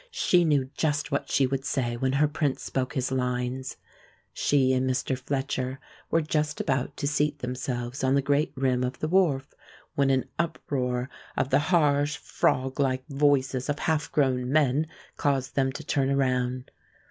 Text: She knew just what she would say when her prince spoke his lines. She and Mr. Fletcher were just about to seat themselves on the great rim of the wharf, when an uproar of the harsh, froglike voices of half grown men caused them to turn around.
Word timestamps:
She 0.09 0.43
knew 0.45 0.67
just 0.75 1.11
what 1.11 1.29
she 1.29 1.45
would 1.45 1.63
say 1.63 1.95
when 1.95 2.13
her 2.13 2.27
prince 2.27 2.63
spoke 2.63 2.93
his 2.95 3.11
lines. 3.11 3.77
She 4.33 4.73
and 4.73 4.89
Mr. 4.89 5.15
Fletcher 5.15 5.79
were 6.09 6.23
just 6.23 6.59
about 6.59 6.97
to 6.97 7.07
seat 7.07 7.37
themselves 7.37 8.03
on 8.03 8.15
the 8.15 8.21
great 8.23 8.51
rim 8.55 8.83
of 8.83 8.97
the 8.97 9.07
wharf, 9.07 9.53
when 9.93 10.09
an 10.09 10.25
uproar 10.39 11.07
of 11.37 11.51
the 11.51 11.59
harsh, 11.69 12.17
froglike 12.17 13.05
voices 13.09 13.69
of 13.69 13.77
half 13.77 14.11
grown 14.11 14.51
men 14.51 14.87
caused 15.17 15.53
them 15.55 15.71
to 15.73 15.83
turn 15.85 16.09
around. 16.09 16.71